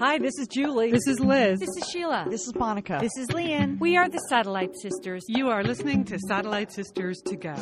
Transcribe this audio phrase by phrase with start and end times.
[0.00, 0.90] Hi, this is Julie.
[0.90, 1.60] This is Liz.
[1.60, 2.26] This is Sheila.
[2.28, 2.98] This is Monica.
[3.00, 3.78] This is Lian.
[3.78, 5.24] We are the Satellite Sisters.
[5.28, 7.54] You are listening to Satellite Sisters to Go.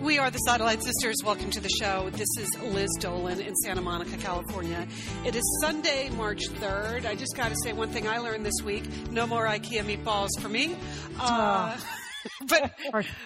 [0.00, 1.16] We are the Satellite Sisters.
[1.22, 2.08] Welcome to the show.
[2.12, 4.86] This is Liz Dolan in Santa Monica, California.
[5.26, 7.04] It is Sunday, March 3rd.
[7.04, 10.30] I just got to say one thing I learned this week no more IKEA meatballs
[10.40, 10.74] for me.
[11.20, 11.76] Uh,
[12.48, 12.72] but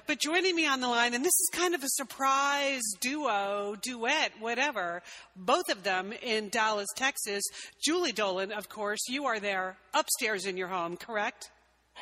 [0.07, 4.33] but joining me on the line, and this is kind of a surprise duo, duet,
[4.41, 5.03] whatever.
[5.37, 7.45] Both of them in Dallas, Texas.
[7.83, 11.51] Julie Dolan, of course, you are there upstairs in your home, correct?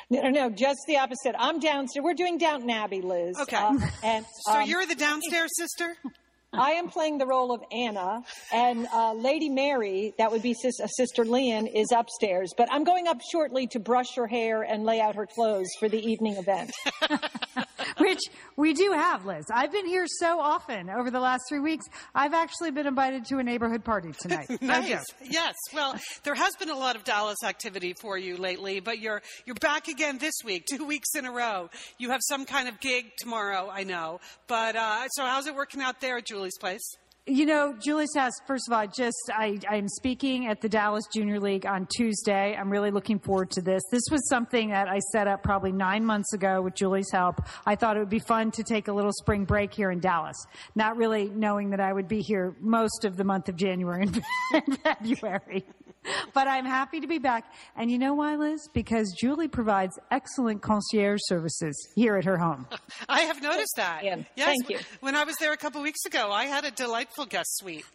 [0.09, 1.35] No, no, no, just the opposite.
[1.37, 2.03] I'm downstairs.
[2.03, 3.37] We're doing Downton Abbey, Liz.
[3.39, 3.57] Okay.
[3.57, 5.95] Uh, and So um, you're the downstairs sister?
[6.51, 10.79] I am playing the role of Anna, and uh, Lady Mary, that would be sis-
[10.79, 12.51] uh, Sister Lian, is upstairs.
[12.57, 15.87] But I'm going up shortly to brush her hair and lay out her clothes for
[15.87, 16.71] the evening event.
[17.97, 18.19] Which
[18.55, 19.45] we do have, Liz.
[19.53, 21.85] I've been here so often over the last three weeks.
[22.15, 24.47] I've actually been invited to a neighborhood party tonight.
[24.49, 24.89] No Nice.
[24.89, 25.01] joke.
[25.29, 25.53] Yes.
[25.73, 29.55] Well, there has been a lot of Dallas activity for you lately, but you're you're
[29.55, 31.69] back again this week, two weeks in a row.
[31.97, 34.19] You have some kind of gig tomorrow, I know.
[34.47, 36.97] But uh, so how's it working out there at Julie's place?
[37.27, 41.37] You know, Julie's house, first of all, just, I, I'm speaking at the Dallas Junior
[41.37, 42.55] League on Tuesday.
[42.57, 43.83] I'm really looking forward to this.
[43.91, 47.41] This was something that I set up probably nine months ago with Julie's help.
[47.65, 50.37] I thought it would be fun to take a little spring break here in Dallas,
[50.75, 54.07] not really knowing that I would be here most of the month of January
[54.53, 55.65] and February.
[56.33, 57.51] But I'm happy to be back.
[57.75, 58.69] And you know why, Liz?
[58.73, 62.67] Because Julie provides excellent concierge services here at her home.
[63.09, 64.03] I have noticed that.
[64.03, 64.47] Ian, Yes.
[64.47, 64.79] thank you.
[65.01, 67.85] When I was there a couple weeks ago, I had a delightful guest suite.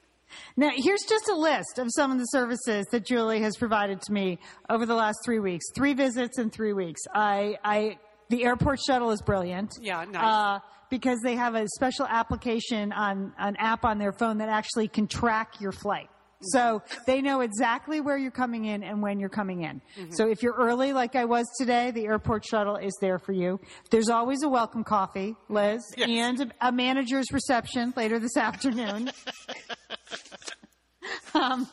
[0.56, 4.12] Now, here's just a list of some of the services that Julie has provided to
[4.12, 4.38] me
[4.68, 5.64] over the last three weeks.
[5.74, 7.00] Three visits in three weeks.
[7.14, 7.98] I, I,
[8.30, 9.70] the airport shuttle is brilliant.
[9.80, 10.24] Yeah, nice.
[10.24, 10.58] Uh,
[10.90, 15.06] because they have a special application on an app on their phone that actually can
[15.06, 16.08] track your flight.
[16.52, 19.80] So they know exactly where you're coming in and when you're coming in.
[19.98, 20.12] Mm-hmm.
[20.12, 23.60] So if you're early, like I was today, the airport shuttle is there for you.
[23.90, 26.08] There's always a welcome coffee, Liz, Yes.
[26.08, 29.10] and a manager's reception later this afternoon.
[31.34, 31.68] Um,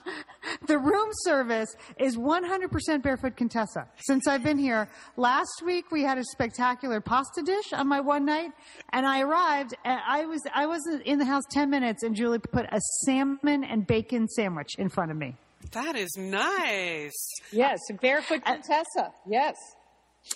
[0.67, 3.87] the room service is 100% barefoot Contessa.
[3.97, 8.25] Since I've been here, last week we had a spectacular pasta dish on my one
[8.25, 8.51] night,
[8.91, 9.75] and I arrived.
[9.85, 13.63] And I was I wasn't in the house 10 minutes, and Julie put a salmon
[13.63, 15.35] and bacon sandwich in front of me.
[15.71, 17.11] That is nice.
[17.51, 19.13] Yes, barefoot Contessa.
[19.27, 19.55] Yes.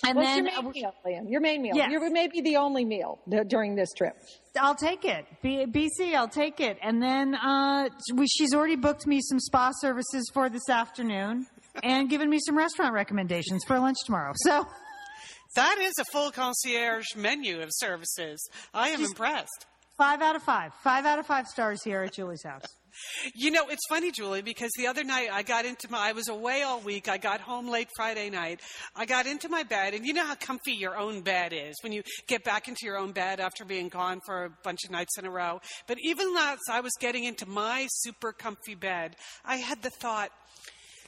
[0.04, 1.30] And What's then your main meal, Lian?
[1.30, 1.76] Your main meal.
[1.76, 1.90] Yes.
[1.90, 4.16] Your maybe the only meal d- during this trip.
[4.60, 5.26] I'll take it.
[5.42, 6.78] B- BC, I'll take it.
[6.82, 11.46] And then uh, we, she's already booked me some spa services for this afternoon,
[11.82, 14.32] and given me some restaurant recommendations for lunch tomorrow.
[14.36, 14.66] So.
[15.54, 18.46] That is a full concierge menu of services.
[18.74, 19.64] I am impressed.
[19.98, 20.72] Five out of five.
[20.82, 22.66] Five out of five stars here at Julie's house.
[23.34, 26.28] You know, it's funny, Julie, because the other night I got into my, I was
[26.28, 27.08] away all week.
[27.08, 28.60] I got home late Friday night.
[28.94, 31.92] I got into my bed, and you know how comfy your own bed is when
[31.92, 35.18] you get back into your own bed after being gone for a bunch of nights
[35.18, 35.60] in a row.
[35.86, 40.30] But even as I was getting into my super comfy bed, I had the thought,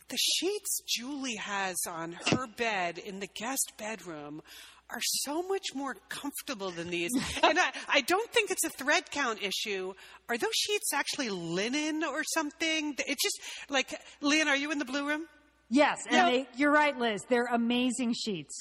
[0.08, 4.42] the sheets Julie has on her bed in the guest bedroom
[4.90, 7.12] are so much more comfortable than these.
[7.42, 9.92] and I, I don't think it's a thread count issue.
[10.28, 12.94] Are those sheets actually linen or something?
[13.06, 13.38] It's just
[13.68, 15.26] like, Lynn, are you in the blue room?
[15.70, 16.24] Yes, and No.
[16.30, 17.20] they, you're right, Liz.
[17.28, 18.54] They're amazing sheets.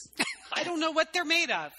[0.51, 1.71] I don't know what they're made of,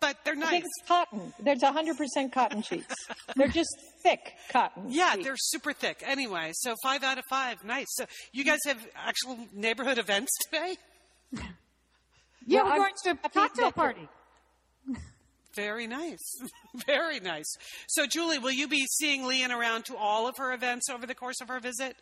[0.00, 0.50] but they're I nice.
[0.50, 1.32] think it's cotton.
[1.40, 2.94] There's 100% cotton sheets.
[3.36, 4.84] They're just thick cotton.
[4.90, 5.24] Yeah, sheets.
[5.24, 6.02] they're super thick.
[6.06, 7.64] Anyway, so five out of five.
[7.64, 7.86] Nice.
[7.90, 10.76] So you guys have actual neighborhood events today?
[12.46, 14.08] Yeah, Yeah, we're I'm going to a cocktail party.
[15.54, 16.42] Very nice.
[16.86, 17.46] Very nice.
[17.86, 21.14] So, Julie, will you be seeing Lian around to all of her events over the
[21.14, 21.96] course of her visit?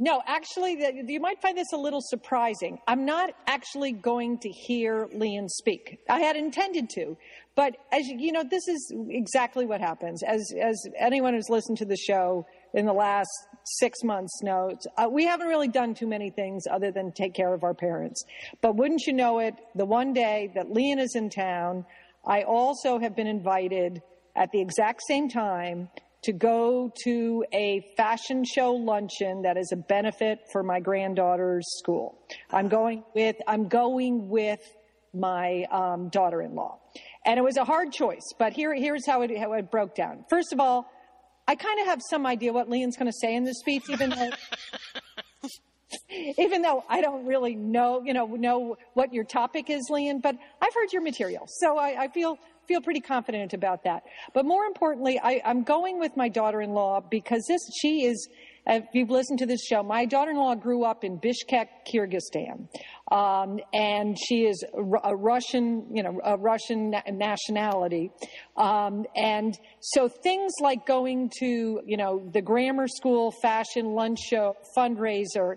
[0.00, 2.78] No, actually, the, you might find this a little surprising.
[2.86, 5.98] I'm not actually going to hear Lian speak.
[6.08, 7.16] I had intended to,
[7.56, 10.22] but as you, you know, this is exactly what happens.
[10.22, 13.30] As as anyone who's listened to the show in the last
[13.64, 17.52] six months knows, uh, we haven't really done too many things other than take care
[17.52, 18.24] of our parents.
[18.60, 21.84] But wouldn't you know it, the one day that Lian is in town,
[22.26, 24.02] I also have been invited
[24.36, 25.88] at the exact same time
[26.22, 32.18] to go to a fashion show luncheon that is a benefit for my granddaughter's school.
[32.50, 34.60] I'm going with I'm going with
[35.14, 36.78] my um, daughter-in-law,
[37.24, 38.32] and it was a hard choice.
[38.38, 40.24] But here here's how it how it broke down.
[40.28, 40.90] First of all,
[41.48, 44.10] I kind of have some idea what Lian's going to say in this speech, even
[44.10, 44.30] though.
[46.36, 50.36] Even though I don't really know, you know, know what your topic is, Lian, but
[50.60, 54.02] I've heard your material, so I, I feel feel pretty confident about that.
[54.34, 58.28] But more importantly, I, I'm going with my daughter-in-law because this she is.
[58.70, 62.68] If you've listened to this show, my daughter-in-law grew up in Bishkek, Kyrgyzstan,
[63.10, 68.10] um, and she is a, Russian, you know, a Russian nationality.
[68.58, 74.54] Um, and so things like going to, you know, the grammar school fashion lunch show
[74.76, 75.56] fundraiser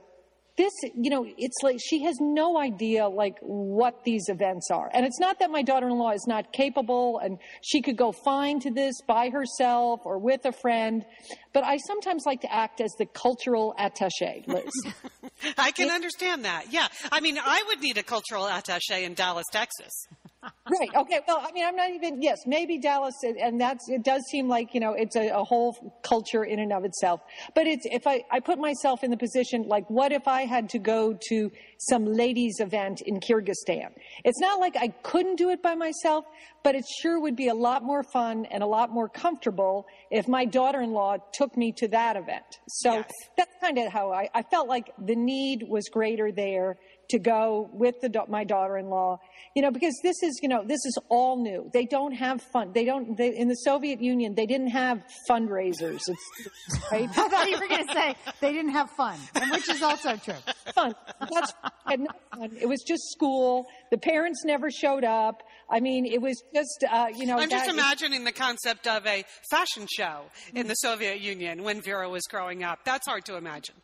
[0.61, 4.89] this, you know, it's like she has no idea like what these events are.
[4.93, 8.71] And it's not that my daughter-in-law is not capable and she could go fine to
[8.71, 11.03] this by herself or with a friend,
[11.51, 14.71] but I sometimes like to act as the cultural attaché, Liz.
[15.57, 16.71] I can it, understand that.
[16.71, 16.87] Yeah.
[17.11, 20.07] I mean, I would need a cultural attaché in Dallas, Texas
[20.43, 20.89] right.
[20.95, 21.19] Okay.
[21.27, 22.21] Well, I mean, I'm not even.
[22.21, 23.89] Yes, maybe Dallas, and that's.
[23.89, 27.21] It does seem like you know it's a, a, whole culture in and of itself.
[27.53, 30.69] But it's if I I put myself in the position like, what if I had
[30.69, 33.89] to go to some ladies' event in Kyrgyzstan?
[34.25, 36.25] It's not like I couldn't do it by myself,
[36.63, 40.27] but it sure would be a lot more fun and a lot more comfortable if
[40.27, 42.59] my daughter-in-law took me to that event.
[42.67, 43.11] So yes.
[43.37, 46.77] that's kind of how I, I felt like the need was greater there
[47.11, 49.19] to go with the, my daughter-in-law,
[49.55, 51.69] you know, because this is, you know, this is all new.
[51.73, 52.71] They don't have fun.
[52.73, 56.01] They don't, they, in the Soviet Union, they didn't have fundraisers.
[56.07, 57.09] It's, right?
[57.17, 60.15] I thought you were going to say they didn't have fun, And which is also
[60.15, 60.33] true.
[60.73, 60.95] Fun.
[61.19, 61.53] That's
[61.97, 62.51] no fun.
[62.59, 63.67] It was just school.
[63.91, 65.43] The parents never showed up.
[65.69, 67.37] I mean, it was just, uh, you know.
[67.37, 70.23] I'm just imagining the concept of a fashion show
[70.53, 72.79] in the Soviet Union when Vera was growing up.
[72.85, 73.75] That's hard to imagine.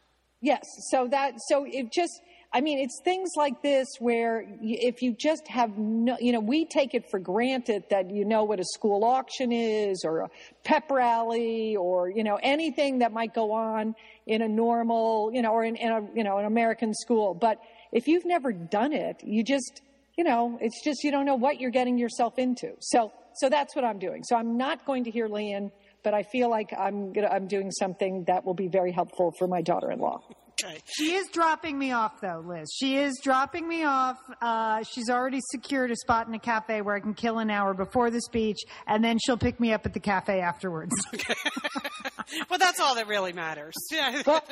[0.41, 0.63] Yes.
[0.91, 2.21] So that, so it just,
[2.53, 6.65] I mean, it's things like this where if you just have no, you know, we
[6.65, 10.29] take it for granted that you know what a school auction is or a
[10.63, 13.95] pep rally or, you know, anything that might go on
[14.25, 17.33] in a normal, you know, or in, in a, you know, an American school.
[17.33, 17.59] But
[17.91, 19.81] if you've never done it, you just,
[20.17, 22.71] you know, it's just, you don't know what you're getting yourself into.
[22.79, 24.23] So, so that's what I'm doing.
[24.23, 25.69] So I'm not going to hear Lian,
[26.01, 29.47] but I feel like I'm, gonna, I'm doing something that will be very helpful for
[29.47, 30.21] my daughter-in-law.
[30.63, 30.79] Okay.
[30.85, 32.69] She is dropping me off, though, Liz.
[32.73, 34.17] She is dropping me off.
[34.41, 37.73] Uh, she's already secured a spot in a cafe where I can kill an hour
[37.73, 38.57] before the speech,
[38.87, 40.93] and then she'll pick me up at the cafe afterwards.
[41.13, 41.33] Okay.
[42.49, 43.73] well, that's all that really matters.
[43.91, 44.21] Yeah.
[44.27, 44.43] Well,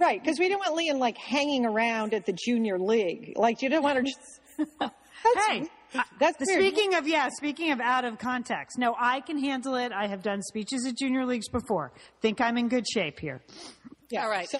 [0.00, 3.32] right, because we don't want Lian like hanging around at the junior league.
[3.36, 4.40] Like you don't want her just.
[5.48, 5.68] hey.
[6.18, 8.78] That's speaking of yeah, speaking of out of context.
[8.78, 9.92] No, I can handle it.
[9.92, 11.92] I have done speeches at junior leagues before.
[12.20, 13.42] Think I'm in good shape here.
[14.10, 14.24] Yeah.
[14.24, 14.48] All right.
[14.48, 14.58] So,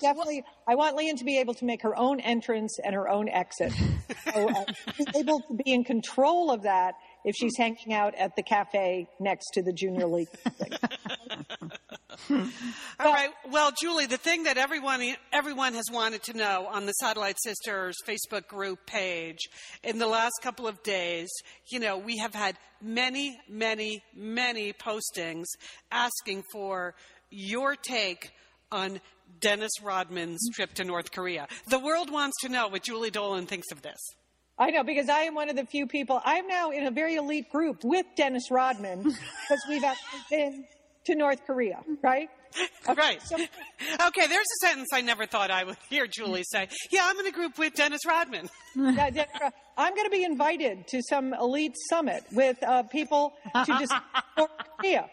[0.00, 3.28] definitely, I want Lian to be able to make her own entrance and her own
[3.28, 3.72] exit.
[4.32, 4.64] so, uh,
[4.96, 6.94] she's able to be in control of that
[7.24, 10.28] if she's hanging out at the cafe next to the junior league.
[12.30, 13.30] All right.
[13.50, 15.02] Well, Julie, the thing that everyone
[15.32, 19.48] everyone has wanted to know on the Satellite Sisters Facebook group page
[19.82, 21.30] in the last couple of days,
[21.70, 25.46] you know, we have had many, many, many postings
[25.90, 26.94] asking for
[27.30, 28.32] your take
[28.72, 29.00] on
[29.40, 31.48] Dennis Rodman's trip to North Korea.
[31.68, 33.98] The world wants to know what Julie Dolan thinks of this.
[34.58, 36.20] I know because I am one of the few people.
[36.24, 40.64] I'm now in a very elite group with Dennis Rodman because we've actually been
[41.06, 42.28] to North Korea, right?
[42.86, 43.22] Okay, right.
[43.22, 46.68] So, okay, there's a sentence I never thought I would hear Julie say.
[46.90, 48.48] Yeah, I'm in a group with Dennis Rodman.
[48.76, 48.94] I'm
[49.94, 53.92] going to be invited to some elite summit with uh, people to just
[54.36, 55.08] North Korea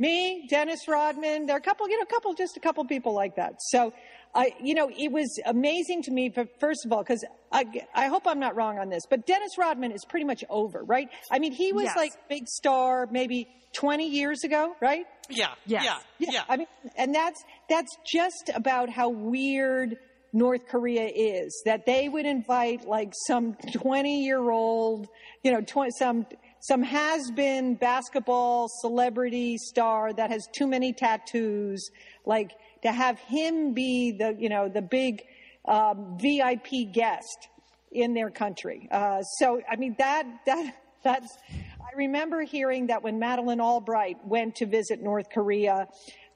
[0.00, 3.14] me, Dennis Rodman, there are a couple, you know, a couple, just a couple people
[3.14, 3.54] like that.
[3.60, 3.92] So,
[4.34, 7.64] I, you know, it was amazing to me, first of all, because I,
[7.94, 11.08] I hope I'm not wrong on this, but Dennis Rodman is pretty much over, right?
[11.30, 11.96] I mean, he was yes.
[11.96, 15.06] like big star maybe 20 years ago, right?
[15.28, 15.48] Yeah.
[15.66, 15.84] Yes.
[15.84, 15.98] Yeah.
[16.18, 16.28] Yeah.
[16.32, 16.42] Yeah.
[16.48, 16.66] I mean,
[16.96, 19.96] and that's, that's just about how weird
[20.32, 25.08] North Korea is that they would invite like some 20 year old,
[25.42, 26.26] you know, 20, some,
[26.60, 31.90] some has been basketball celebrity star that has too many tattoos,
[32.26, 32.52] like
[32.82, 35.22] to have him be the, you know, the big
[35.66, 37.48] um, VIP guest
[37.92, 38.88] in their country.
[38.90, 44.56] Uh, so, I mean, that, that, that's, I remember hearing that when Madeleine Albright went
[44.56, 45.86] to visit North Korea,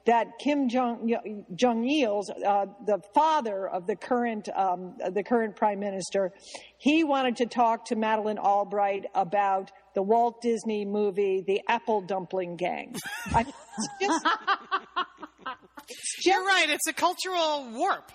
[0.07, 5.81] that Kim Jong, Jong Il, uh, the father of the current um, the current prime
[5.81, 6.33] minister,
[6.76, 12.56] he wanted to talk to Madeleine Albright about the Walt Disney movie, The Apple Dumpling
[12.56, 12.94] Gang.
[13.32, 14.26] I, it's just,
[15.86, 16.68] it's just, You're right.
[16.68, 18.12] It's a cultural warp.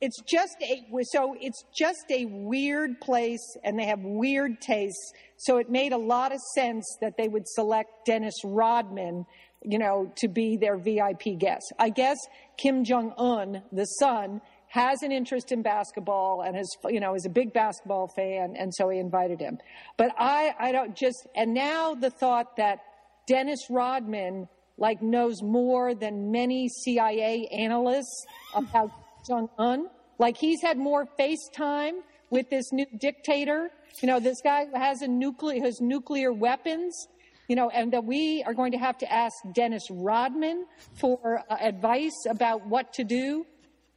[0.00, 5.12] It's just a so it's just a weird place, and they have weird tastes.
[5.36, 9.26] So it made a lot of sense that they would select Dennis Rodman
[9.64, 11.72] you know, to be their VIP guest.
[11.78, 12.16] I guess
[12.56, 14.40] Kim Jong Un, the son,
[14.70, 18.72] has an interest in basketball and is, you know, is a big basketball fan, and
[18.72, 19.58] so he invited him.
[19.96, 22.78] But I, I don't just, and now the thought that
[23.26, 24.48] Dennis Rodman,
[24.78, 28.24] like, knows more than many CIA analysts
[28.54, 28.92] about
[29.26, 29.88] Jong Un.
[30.20, 33.70] Like, he's had more FaceTime with this new dictator.
[34.00, 37.08] You know, this guy has a nuclear, has nuclear weapons
[37.48, 40.66] you know, and that we are going to have to ask Dennis Rodman
[41.00, 43.44] for uh, advice about what to do.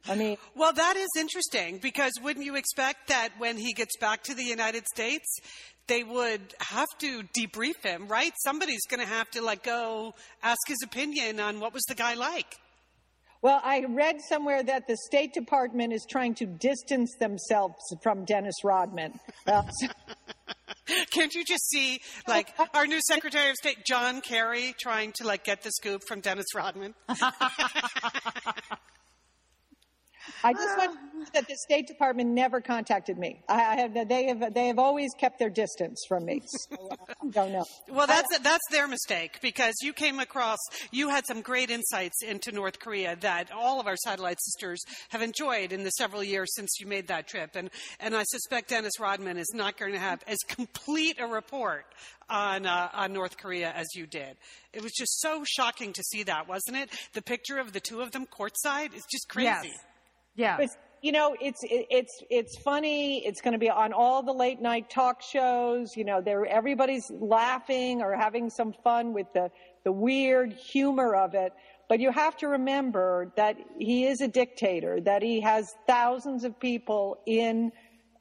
[0.08, 4.22] I mean, well, that is interesting because wouldn't you expect that when he gets back
[4.24, 5.40] to the United States,
[5.86, 8.32] they would have to debrief him, right?
[8.42, 12.14] Somebody's going to have to like go ask his opinion on what was the guy
[12.14, 12.56] like.
[13.42, 18.56] Well, I read somewhere that the State Department is trying to distance themselves from Dennis
[18.64, 19.20] Rodman.
[19.46, 19.86] Uh, so
[21.10, 25.44] Can't you just see, like, our new Secretary of State, John Kerry, trying to, like,
[25.44, 26.94] get the scoop from Dennis Rodman?
[30.42, 33.42] I just want to know that the State Department never contacted me.
[33.48, 36.42] I have, they have they have always kept their distance from me.
[36.46, 37.64] So I don't know.
[37.88, 40.58] Well, that's that's their mistake because you came across
[40.90, 45.22] you had some great insights into North Korea that all of our satellite sisters have
[45.22, 48.98] enjoyed in the several years since you made that trip, and and I suspect Dennis
[49.00, 51.86] Rodman is not going to have as complete a report
[52.28, 54.36] on uh, on North Korea as you did.
[54.72, 56.90] It was just so shocking to see that, wasn't it?
[57.12, 59.48] The picture of the two of them courtside is just crazy.
[59.68, 59.78] Yes.
[60.36, 60.56] Yeah.
[60.56, 60.70] But,
[61.02, 63.24] you know, it's it's it's funny.
[63.26, 65.96] It's going to be on all the late night talk shows.
[65.96, 69.50] You know, there everybody's laughing or having some fun with the
[69.84, 71.52] the weird humor of it.
[71.90, 74.98] But you have to remember that he is a dictator.
[75.00, 77.70] That he has thousands of people in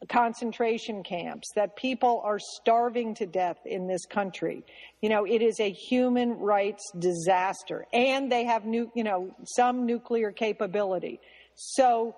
[0.09, 1.47] concentration camps.
[1.55, 4.65] That people are starving to death in this country.
[5.01, 9.85] You know, it is a human rights disaster, and they have new, you know, some
[9.85, 11.21] nuclear capability.
[11.55, 12.15] So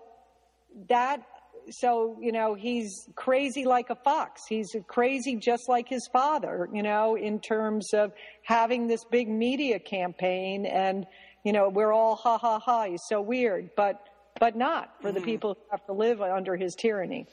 [0.90, 1.22] that
[1.70, 4.44] so you know he's crazy like a fox.
[4.48, 8.12] He's crazy just like his father you know in terms of
[8.44, 11.06] having this big media campaign and
[11.44, 14.08] you know we're all ha ha ha he's so weird but
[14.40, 15.20] but not for mm-hmm.
[15.20, 17.26] the people who have to live under his tyranny.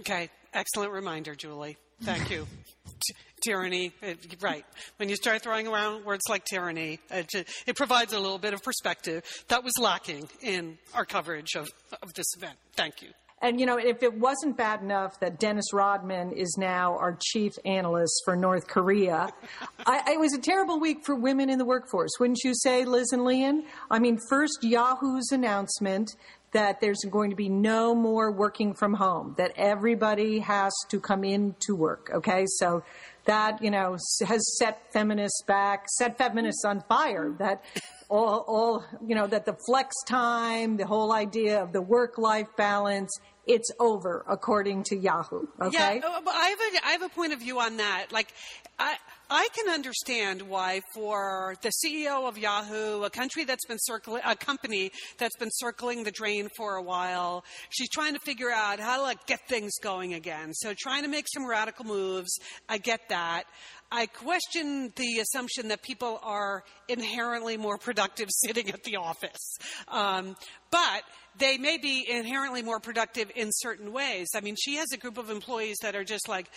[0.00, 0.28] Okay.
[0.52, 1.76] Excellent reminder julie.
[2.02, 2.46] Thank you
[3.46, 4.64] tyranny, eh, right.
[4.96, 8.54] When you start throwing around words like tyranny, eh, it, it, provides a little bit
[8.54, 11.68] of perspective that was lacking in our coverage of,
[12.02, 12.56] of this event.
[12.74, 13.08] Thank you.
[13.42, 17.52] And, you know, if it wasn't bad enough that Dennis Rodman is now our chief
[17.66, 19.28] analyst for North Korea,
[19.86, 23.08] I, it was a terrible week for women in the workforce, wouldn't you say, Liz
[23.12, 23.64] and Lian?
[23.90, 26.16] I mean, first, Yahoo's announcement
[26.52, 31.22] that there's going to be no more working from home, that everybody has to come
[31.22, 32.10] in to work.
[32.14, 32.46] Okay.
[32.46, 32.82] So
[33.26, 37.62] that, you know, has set feminists back, set feminists on fire, that
[38.08, 42.48] all, all, you know, that the flex time, the whole idea of the work life
[42.56, 43.10] balance,
[43.46, 45.46] it's over according to Yahoo.
[45.60, 45.96] Okay.
[45.96, 46.00] Yeah.
[46.02, 48.06] Oh, but I have a, I have a point of view on that.
[48.10, 48.32] Like,
[48.78, 48.96] I,
[49.28, 54.36] I can understand why, for the CEO of Yahoo, a country that's been circling, a
[54.36, 58.98] company that's been circling the drain for a while, she's trying to figure out how
[58.98, 60.54] to like get things going again.
[60.54, 62.38] So trying to make some radical moves.
[62.68, 63.44] I get that.
[63.90, 69.56] I question the assumption that people are inherently more productive sitting at the office.
[69.88, 70.36] Um,
[70.70, 71.02] but
[71.38, 74.28] they may be inherently more productive in certain ways.
[74.34, 76.48] I mean, she has a group of employees that are just like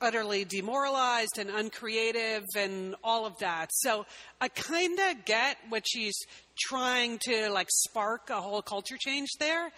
[0.00, 3.70] utterly demoralized and uncreative and all of that.
[3.72, 4.06] So
[4.40, 6.16] I kind of get what she's
[6.58, 9.72] trying to like spark a whole culture change there.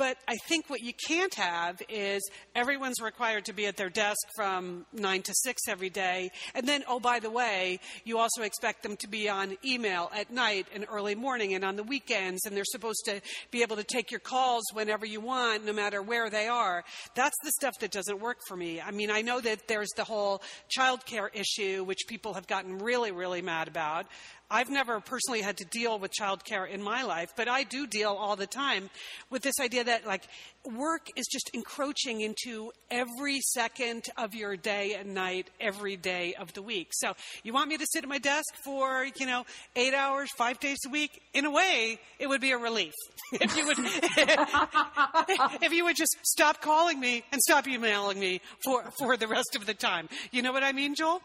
[0.00, 4.16] But I think what you can't have is everyone's required to be at their desk
[4.34, 6.30] from nine to six every day.
[6.54, 10.30] And then, oh, by the way, you also expect them to be on email at
[10.30, 12.46] night and early morning and on the weekends.
[12.46, 16.00] And they're supposed to be able to take your calls whenever you want, no matter
[16.00, 16.82] where they are.
[17.14, 18.80] That's the stuff that doesn't work for me.
[18.80, 20.40] I mean, I know that there's the whole
[20.74, 24.06] childcare issue, which people have gotten really, really mad about.
[24.50, 28.10] I've never personally had to deal with childcare in my life, but I do deal
[28.10, 28.90] all the time
[29.30, 30.24] with this idea that like
[30.64, 36.52] work is just encroaching into every second of your day and night, every day of
[36.54, 36.88] the week.
[36.92, 37.12] So
[37.44, 39.44] you want me to sit at my desk for, you know,
[39.76, 41.22] eight hours, five days a week?
[41.32, 42.94] In a way, it would be a relief.
[43.32, 43.78] if you would,
[45.62, 49.54] if you would just stop calling me and stop emailing me for, for the rest
[49.54, 50.08] of the time.
[50.32, 51.22] You know what I mean, Joel?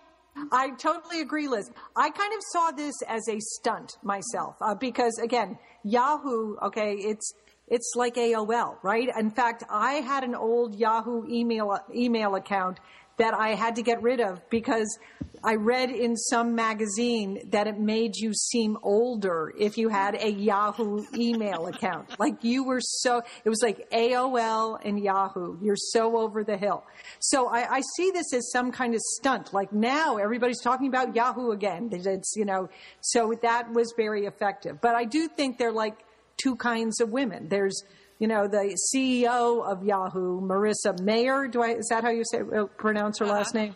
[0.51, 1.71] I totally agree, Liz.
[1.95, 7.33] I kind of saw this as a stunt myself uh, because, again, Yahoo, okay, it's
[7.67, 9.09] it's like AOL, right?
[9.17, 12.79] In fact, I had an old Yahoo email email account
[13.17, 14.99] that I had to get rid of because
[15.45, 20.31] I read in some magazine that it made you seem older if you had a
[20.31, 22.19] Yahoo email account.
[22.19, 25.59] Like you were so, it was like AOL and Yahoo.
[25.61, 26.83] You're so over the hill.
[27.19, 29.53] So I, I see this as some kind of stunt.
[29.53, 31.89] Like now everybody's talking about Yahoo again.
[31.91, 32.67] It's, you know,
[33.01, 34.81] so that was very effective.
[34.81, 35.99] But I do think they're like
[36.37, 37.49] two kinds of women.
[37.49, 37.83] There's,
[38.17, 41.47] you know, the CEO of Yahoo, Marissa Mayer.
[41.47, 43.75] Do I, is that how you say, uh, pronounce her last name?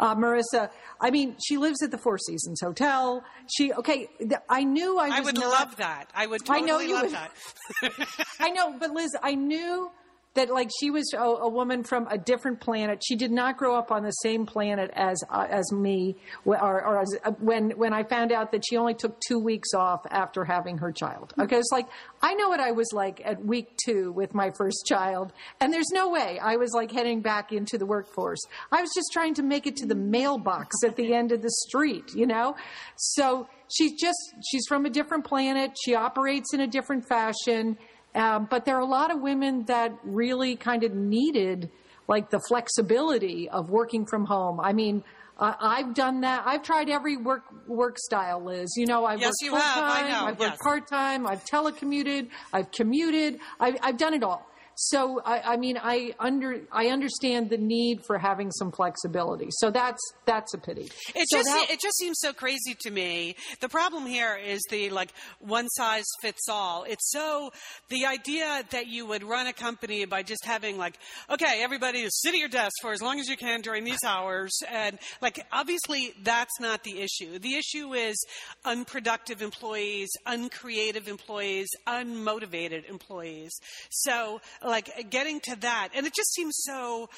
[0.00, 0.70] Uh, Marissa,
[1.00, 3.22] I mean, she lives at the Four Seasons Hotel.
[3.54, 6.10] She, okay, th- I knew I was I would not- love that.
[6.14, 7.12] I would I know you love would.
[7.12, 7.92] that.
[8.40, 9.90] I know, but Liz, I knew
[10.38, 13.02] that like she was a, a woman from a different planet.
[13.04, 17.00] She did not grow up on the same planet as uh, as me, or, or
[17.00, 20.44] as, uh, when when I found out that she only took two weeks off after
[20.44, 21.34] having her child.
[21.40, 21.88] Okay, it's like
[22.22, 25.90] I know what I was like at week two with my first child, and there's
[25.92, 28.40] no way I was like heading back into the workforce.
[28.70, 31.50] I was just trying to make it to the mailbox at the end of the
[31.66, 32.54] street, you know.
[32.96, 35.72] So she's just she's from a different planet.
[35.84, 37.76] She operates in a different fashion.
[38.14, 41.70] Um, but there are a lot of women that really kind of needed
[42.08, 44.60] like the flexibility of working from home.
[44.60, 45.04] I mean,
[45.38, 46.42] uh, I've done that.
[46.46, 48.70] I've tried every work work style, Liz.
[48.76, 50.24] You know, I've Yes, worked full time.
[50.26, 51.26] I've worked part time.
[51.26, 52.28] I've telecommuted.
[52.52, 53.38] I've commuted.
[53.60, 54.47] I've, I've done it all.
[54.80, 59.48] So I, I mean, I under I understand the need for having some flexibility.
[59.50, 60.88] So that's that's a pity.
[61.16, 63.34] It So just that- it just seems so crazy to me.
[63.60, 66.84] The problem here is the like one size fits all.
[66.84, 67.50] It's so
[67.88, 70.96] the idea that you would run a company by just having like
[71.28, 74.04] okay, everybody is sit at your desk for as long as you can during these
[74.06, 77.40] hours and like obviously that's not the issue.
[77.40, 78.16] The issue is
[78.64, 83.50] unproductive employees, uncreative employees, unmotivated employees.
[83.90, 87.08] So like getting to that and it just seems so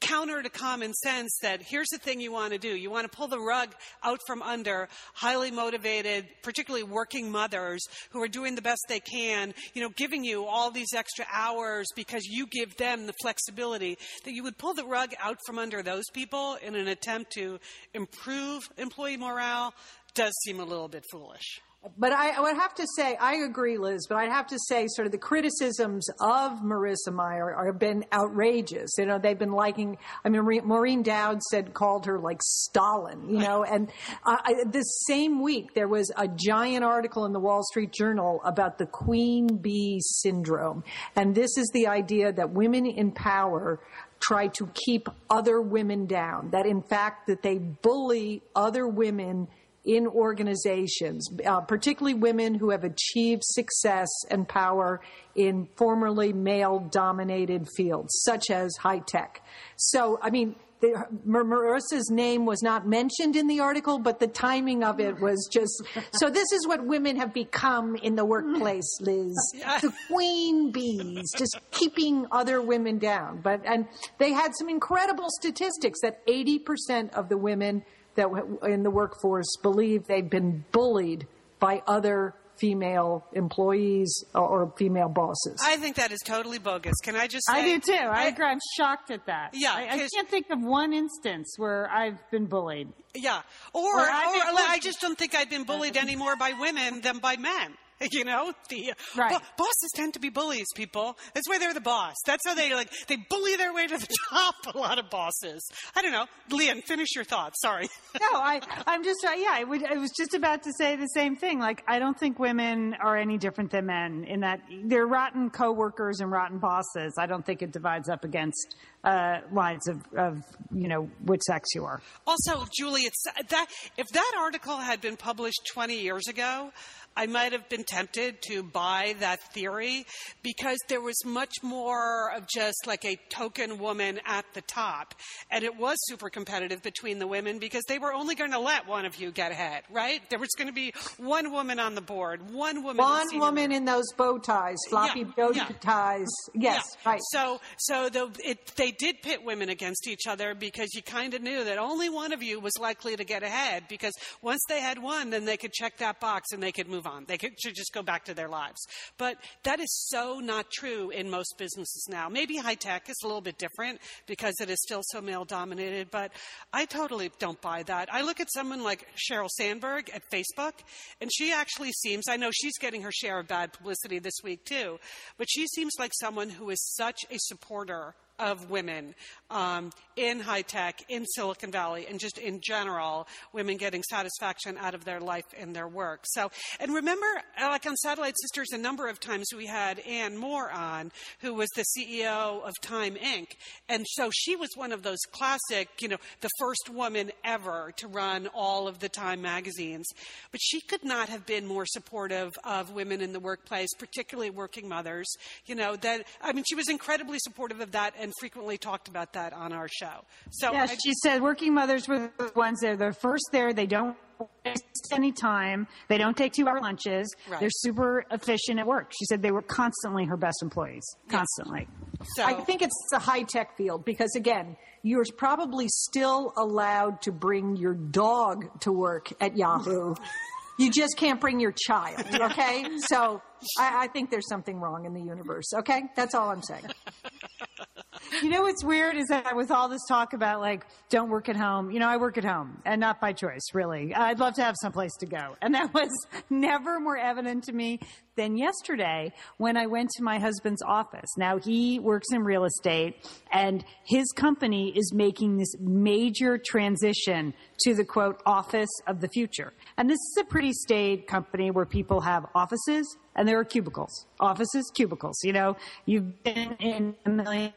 [0.00, 2.68] counter to common sense that here's the thing you want to do.
[2.68, 8.22] You want to pull the rug out from under highly motivated, particularly working mothers who
[8.22, 12.24] are doing the best they can, you know, giving you all these extra hours because
[12.24, 16.04] you give them the flexibility that you would pull the rug out from under those
[16.12, 17.58] people in an attempt to
[17.94, 19.74] improve employee morale
[20.14, 21.60] does seem a little bit foolish.
[21.96, 24.86] But I, I would have to say, I agree, Liz, but I'd have to say
[24.88, 28.90] sort of the criticisms of Marissa Mayer are, have been outrageous.
[28.98, 33.38] You know, they've been liking, I mean, Maureen- Dowd said, called her like Stalin, you
[33.38, 33.90] know, and
[34.26, 38.40] uh, I, this same week there was a giant article in the Wall Street Journal
[38.44, 40.82] about the queen bee syndrome.
[41.14, 43.80] And this is the idea that women in power
[44.20, 49.46] try to keep other women down, that in fact that they bully other women
[49.88, 55.00] in organizations, uh, particularly women who have achieved success and power
[55.34, 59.42] in formerly male dominated fields, such as high tech.
[59.76, 64.84] So, I mean, the, Marissa's name was not mentioned in the article, but the timing
[64.84, 65.82] of it was just.
[66.12, 69.34] So, this is what women have become in the workplace, Liz.
[69.80, 73.40] The queen bees, just keeping other women down.
[73.42, 77.84] But, and they had some incredible statistics that 80% of the women
[78.18, 78.28] that
[78.68, 81.26] in the workforce believe they've been bullied
[81.58, 85.60] by other female employees or, or female bosses.
[85.64, 86.94] I think that is totally bogus.
[87.04, 87.54] Can I just say?
[87.54, 87.92] I do too.
[87.92, 88.46] I, agree.
[88.46, 89.50] I'm shocked at that.
[89.54, 92.88] Yeah, I, I 'cause- can't think of one instance where I've been bullied.
[93.14, 93.42] Yeah.
[93.72, 94.82] Or, Or or, I've been like, I bullied.
[94.82, 97.74] just don't think I've been bullied any more by women than by men.
[98.10, 99.32] You know, the uh, Right.
[99.32, 100.66] bo- bosses tend to be bullies.
[100.74, 101.16] People.
[101.34, 102.14] That's why they're the boss.
[102.26, 104.54] That's how they like they bully their way to the top.
[104.74, 105.68] A lot of bosses.
[105.96, 106.26] I don't know.
[106.50, 106.82] Lian.
[106.82, 107.60] finish your thoughts.
[107.60, 107.88] Sorry.
[108.20, 111.06] No, I, I'm just, uh, yeah, I, would, I was just about to say the
[111.14, 111.60] same thing.
[111.60, 116.18] Like, I don't think women are any different than men in that they're rotten coworkers
[116.20, 117.14] and rotten bosses.
[117.16, 118.74] I don't think it divides up against
[119.08, 120.42] uh, lines of, of,
[120.74, 122.02] you know, which sex you are.
[122.26, 123.66] Also, Julie, it's that
[123.96, 126.70] if that article had been published 20 years ago,
[127.18, 130.06] I might have been tempted to buy that theory
[130.44, 135.16] because there was much more of just like a token woman at the top.
[135.50, 138.86] And it was super competitive between the women because they were only going to let
[138.86, 140.20] one of you get ahead, right?
[140.30, 142.98] There was going to be one woman on the board, one woman.
[142.98, 145.68] One senior woman in those bow ties, floppy Yeah, bow yeah.
[145.80, 146.28] ties.
[146.54, 147.10] Yes, yeah.
[147.10, 147.20] right.
[147.32, 151.42] So, so the, it, they did pit women against each other because you kind of
[151.42, 153.84] knew that only one of you was likely to get ahead.
[153.88, 157.06] Because once they had one, then they could check that box and they could move
[157.06, 157.24] on.
[157.26, 158.80] They could just go back to their lives.
[159.16, 162.28] But that is so not true in most businesses now.
[162.28, 166.10] Maybe high tech is a little bit different because it is still so male dominated.
[166.10, 166.32] But
[166.72, 168.12] I totally don't buy that.
[168.12, 170.72] I look at someone like Sheryl Sandberg at Facebook,
[171.20, 172.28] and she actually seems.
[172.28, 174.98] I know she's getting her share of bad publicity this week too,
[175.36, 179.14] but she seems like someone who is such a supporter of women
[179.50, 184.94] um, in high tech, in Silicon Valley, and just in general, women getting satisfaction out
[184.94, 186.20] of their life and their work.
[186.24, 187.26] So, and remember,
[187.60, 191.54] uh, like on Satellite Sisters, a number of times we had Ann Moore on, who
[191.54, 193.46] was the CEO of Time Inc.
[193.88, 198.08] And so she was one of those classic, you know, the first woman ever to
[198.08, 200.06] run all of the Time magazines.
[200.50, 204.88] But she could not have been more supportive of women in the workplace, particularly working
[204.88, 205.32] mothers.
[205.66, 209.32] You know, that, I mean, she was incredibly supportive of that and frequently talked about
[209.32, 210.24] that on our show.
[210.50, 213.72] So yeah, I, she said working mothers were the ones that are the first there.
[213.72, 214.18] They don't
[214.66, 215.86] waste any time.
[216.08, 217.34] They don't take two hour lunches.
[217.48, 217.58] Right.
[217.58, 219.12] They're super efficient at work.
[219.18, 221.04] She said they were constantly her best employees.
[221.30, 221.88] Constantly.
[222.36, 227.32] so I think it's a high tech field because, again, you're probably still allowed to
[227.32, 230.14] bring your dog to work at Yahoo.
[230.78, 232.84] you just can't bring your child, okay?
[233.06, 233.40] so
[233.78, 236.02] I, I think there's something wrong in the universe, okay?
[236.14, 236.84] That's all I'm saying.
[238.42, 241.56] You know what's weird is that with all this talk about like don't work at
[241.56, 244.14] home, you know, I work at home and not by choice, really.
[244.14, 245.56] I'd love to have someplace to go.
[245.60, 246.10] And that was
[246.50, 248.00] never more evident to me
[248.36, 251.28] than yesterday when I went to my husband's office.
[251.36, 253.16] Now he works in real estate
[253.52, 259.72] and his company is making this major transition to the quote office of the future.
[259.98, 264.26] And this is a pretty staid company where people have offices and there are cubicles.
[264.38, 265.36] Offices, cubicles.
[265.42, 267.72] You know, you've been in a million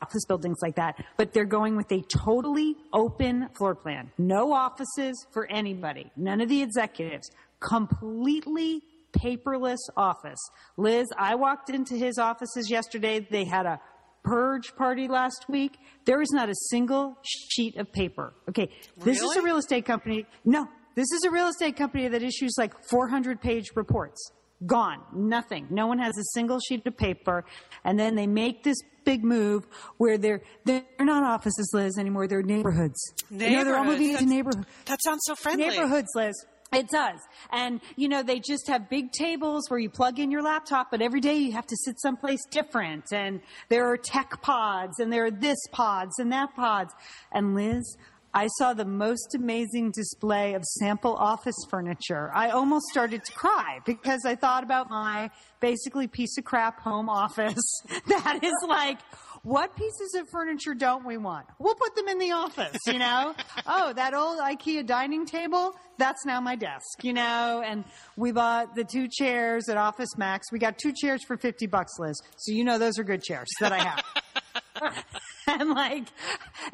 [0.00, 4.10] office buildings like that, but they're going with a totally open floor plan.
[4.16, 6.10] No offices for anybody.
[6.16, 7.30] None of the executives.
[7.60, 8.80] Completely
[9.12, 10.40] paperless office.
[10.78, 13.26] Liz, I walked into his offices yesterday.
[13.30, 13.80] They had a
[14.24, 15.76] purge party last week.
[16.06, 18.34] There is not a single sheet of paper.
[18.48, 18.70] Okay.
[18.96, 20.26] This is a real estate company.
[20.44, 24.32] No, this is a real estate company that issues like 400 page reports.
[24.64, 25.02] Gone.
[25.14, 25.66] Nothing.
[25.70, 27.44] No one has a single sheet of paper.
[27.84, 29.66] And then they make this big move
[29.98, 32.26] where they're, they're not offices, Liz, anymore.
[32.26, 32.98] They're neighborhoods.
[33.30, 35.68] You know, they're all moving into neighborhoods That sounds so friendly.
[35.68, 36.34] neighborhoods, Liz.
[36.72, 37.20] It does.
[37.52, 41.00] And, you know, they just have big tables where you plug in your laptop, but
[41.00, 43.04] every day you have to sit someplace different.
[43.12, 46.92] And there are tech pods and there are this pods and that pods.
[47.30, 47.96] And Liz,
[48.36, 52.30] I saw the most amazing display of sample office furniture.
[52.34, 57.08] I almost started to cry because I thought about my basically piece of crap home
[57.08, 58.98] office that is like,
[59.42, 61.46] what pieces of furniture don't we want?
[61.58, 63.34] We'll put them in the office, you know?
[63.66, 67.62] oh, that old IKEA dining table, that's now my desk, you know?
[67.66, 67.84] And
[68.18, 70.52] we bought the two chairs at Office Max.
[70.52, 72.20] We got two chairs for 50 bucks, Liz.
[72.36, 75.04] So you know those are good chairs that I have.
[75.46, 76.04] and like,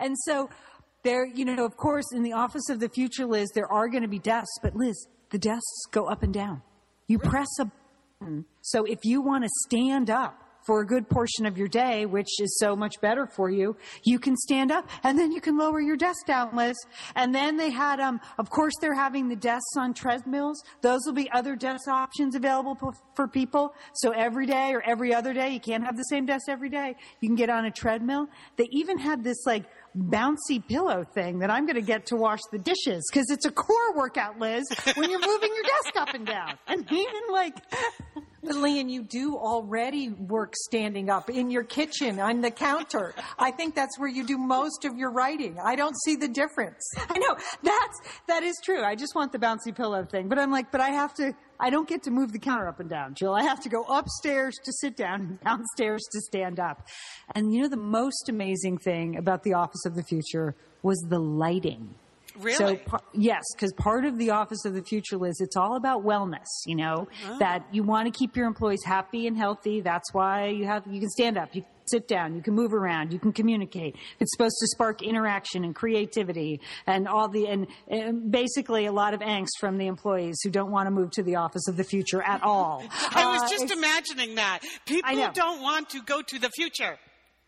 [0.01, 0.51] and so
[1.02, 4.02] there, you know, of course, in the office of the future, Liz, there are going
[4.02, 6.62] to be desks, but Liz, the desks go up and down.
[7.08, 7.70] You press a
[8.20, 8.44] button.
[8.60, 12.40] So if you want to stand up for a good portion of your day, which
[12.40, 15.80] is so much better for you, you can stand up and then you can lower
[15.80, 16.76] your desk down, Liz.
[17.16, 20.62] And then they had, um, of course, they're having the desks on treadmills.
[20.80, 23.74] Those will be other desk options available p- for people.
[23.94, 26.94] So every day or every other day, you can't have the same desk every day.
[27.20, 28.28] You can get on a treadmill.
[28.56, 29.64] They even had this like
[29.96, 33.50] bouncy pillow thing that I'm going to get to wash the dishes because it's a
[33.50, 36.55] core workout, Liz, when you're moving your desk up and down.
[36.66, 37.57] And even like,
[38.42, 43.14] But Lian, you do already work standing up in your kitchen on the counter.
[43.38, 45.59] I think that's where you do most of your writing.
[45.62, 46.83] I don't see the difference.
[46.98, 48.83] I know that's that is true.
[48.83, 51.35] I just want the bouncy pillow thing, but I'm like, but I have to.
[51.62, 53.35] I don't get to move the counter up and down, Jill.
[53.35, 56.88] I have to go upstairs to sit down and downstairs to stand up.
[57.37, 61.20] And you know, the most amazing thing about the Office of the Future was the
[61.20, 61.94] lighting.
[62.37, 62.57] Really?
[62.57, 66.05] So par- yes, because part of the Office of the Future, Liz, it's all about
[66.05, 66.46] wellness.
[66.66, 67.38] You know oh.
[67.38, 69.83] that you want to keep your employees happy and healthy.
[69.83, 73.12] That's why you have you can stand up, you sit down, you can move around,
[73.12, 73.97] you can communicate.
[74.21, 79.14] It's supposed to spark interaction and creativity and all the and, and basically a lot
[79.14, 81.85] of angst from the employees who don't want to move to the Office of the
[81.85, 82.83] Future at all.
[83.11, 84.61] I was Uh, just imagining that.
[84.87, 86.99] People don't want to go to the future.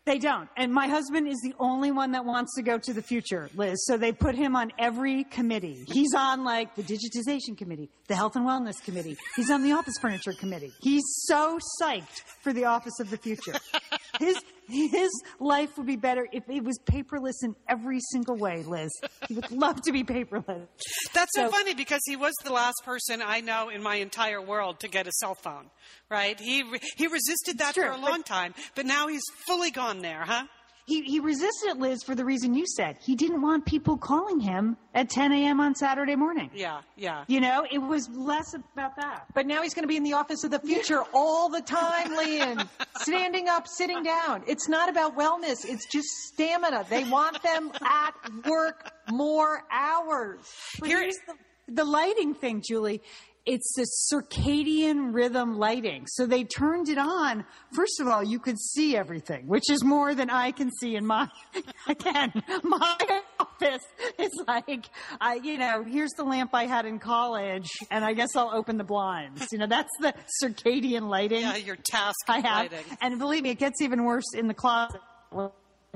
[0.05, 0.47] They don't.
[0.55, 3.83] And my husband is the only one that wants to go to the future, Liz.
[3.87, 5.83] So they put him on every committee.
[5.87, 9.17] He's on like the digitization committee, the health and wellness committee.
[9.35, 10.71] He's on the office furniture committee.
[10.79, 13.53] He's so psyched for the office of the future.
[14.19, 18.91] His, his life would be better if it was paperless in every single way, Liz.
[19.27, 20.67] He would love to be paperless.
[21.13, 24.41] That's so, So- funny because he was the last person I know in my entire
[24.41, 25.69] world to get a cell phone.
[26.09, 26.39] Right?
[26.39, 26.63] He
[26.97, 30.45] he resisted that for a but- long time, but now he's fully gone there, huh?
[30.85, 32.97] He, he resisted it, Liz, for the reason you said.
[33.01, 35.59] He didn't want people calling him at 10 a.m.
[35.59, 36.51] on Saturday morning.
[36.53, 37.23] Yeah, yeah.
[37.27, 39.25] You know, it was less about that.
[39.33, 42.15] But now he's going to be in the office of the future all the time,
[42.15, 42.69] Lian.
[42.97, 44.43] Standing up, sitting down.
[44.47, 45.65] It's not about wellness.
[45.65, 46.85] It's just stamina.
[46.87, 48.13] They want them at
[48.45, 50.45] work more hours.
[50.79, 51.33] But here's the,
[51.73, 53.01] the lighting thing, Julie.
[53.45, 56.07] It's the circadian rhythm lighting.
[56.07, 57.45] So they turned it on.
[57.73, 61.05] First of all, you could see everything, which is more than I can see in
[61.05, 61.29] my,
[61.87, 62.31] again,
[62.63, 63.83] my office.
[64.17, 64.85] It's like,
[65.21, 68.77] I, you know, here's the lamp I had in college and I guess I'll open
[68.77, 69.47] the blinds.
[69.51, 71.41] You know, that's the circadian lighting.
[71.41, 72.71] Yeah, your task I have.
[72.71, 72.97] lighting.
[73.01, 75.01] And believe me, it gets even worse in the closet.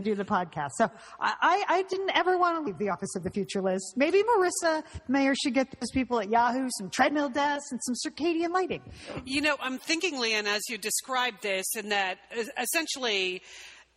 [0.04, 0.72] Do the podcast.
[0.78, 3.94] So I, I, didn't ever want to leave the office of the future, Liz.
[3.96, 8.52] Maybe Marissa Mayer should get those people at Yahoo some treadmill desks and some circadian
[8.52, 8.82] lighting.
[9.26, 12.20] You know, I'm thinking, Lian, as you described this, and that
[12.58, 13.42] essentially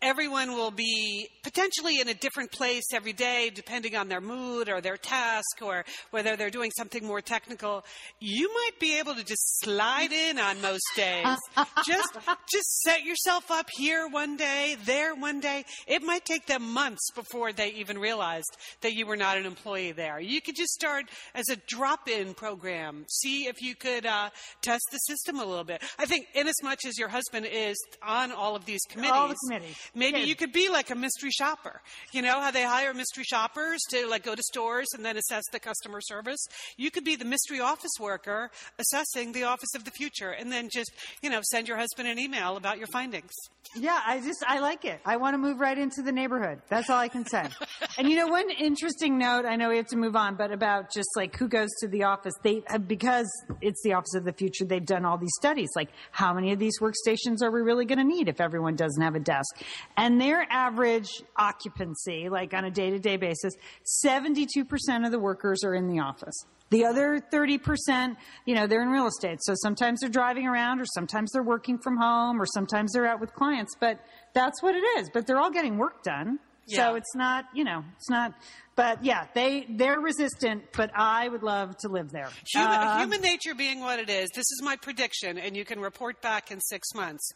[0.03, 4.81] everyone will be potentially in a different place every day, depending on their mood or
[4.81, 7.85] their task or whether they're doing something more technical.
[8.21, 11.37] You might be able to just slide in on most days.
[11.87, 12.13] just,
[12.53, 15.65] just set yourself up here one day, there one day.
[15.87, 19.93] It might take them months before they even realized that you were not an employee
[19.93, 20.21] there.
[20.21, 23.05] You could just start as a drop-in program.
[23.09, 24.31] See if you could uh,
[24.63, 25.83] test the system a little bit.
[25.99, 29.29] I think, in as much as your husband is on all of these committees, All
[29.29, 29.77] the committees.
[29.95, 31.81] Maybe you could be like a mystery shopper.
[32.13, 35.45] You know how they hire mystery shoppers to like go to stores and then assess
[35.53, 36.45] the customer service?
[36.77, 40.69] You could be the mystery office worker assessing the office of the future and then
[40.73, 43.33] just, you know, send your husband an email about your findings.
[43.75, 45.01] Yeah, I just I like it.
[45.05, 46.61] I want to move right into the neighborhood.
[46.69, 47.49] That's all I can say.
[47.99, 49.47] and you know, one interesting note.
[49.47, 52.03] I know we have to move on, but about just like who goes to the
[52.03, 52.35] office.
[52.43, 53.31] They uh, because
[53.63, 54.65] it's the office of the future.
[54.65, 57.99] They've done all these studies, like how many of these workstations are we really going
[57.99, 59.63] to need if everyone doesn't have a desk?
[59.97, 65.19] And their average occupancy, like on a day to day basis, seventy-two percent of the
[65.19, 66.35] workers are in the office.
[66.71, 68.17] The other 30%,
[68.47, 69.41] you know, they're in real estate.
[69.43, 73.21] So sometimes they're driving around or sometimes they're working from home or sometimes they're out
[73.21, 74.01] with clients, but
[74.33, 75.11] that's what it is.
[75.13, 76.39] But they're all getting work done.
[76.67, 76.77] Yeah.
[76.79, 78.33] So it's not, you know, it's not,
[78.75, 82.31] but yeah, they, they're resistant, but I would love to live there.
[82.55, 85.79] Human, Uh, human nature being what it is, this is my prediction, and you can
[85.79, 87.33] report back in six months.